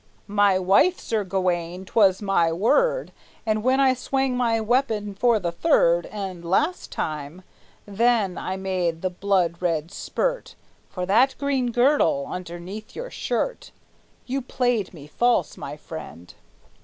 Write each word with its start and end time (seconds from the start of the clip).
"My 0.25 0.57
wife, 0.57 0.99
Sir 0.99 1.23
Gawayne; 1.23 1.85
't 1.85 1.91
was 1.93 2.23
my 2.23 2.51
word; 2.51 3.11
And 3.45 3.63
when 3.63 3.79
I 3.79 3.93
swung 3.93 4.35
my 4.35 4.59
weapon 4.59 5.13
for 5.13 5.39
the 5.39 5.51
third 5.51 6.07
And 6.07 6.43
last 6.43 6.91
time, 6.91 7.43
then 7.85 8.35
I 8.35 8.55
made 8.57 9.03
the 9.03 9.09
red 9.11 9.19
blood 9.59 9.91
spirt 9.91 10.55
For 10.89 11.05
that 11.05 11.35
green 11.37 11.71
girdle 11.71 12.25
underneath 12.27 12.95
your 12.95 13.11
shirt! 13.11 13.69
You 14.25 14.41
played 14.41 14.91
me 14.91 15.05
false, 15.05 15.55
my 15.55 15.77
friend!" 15.77 16.33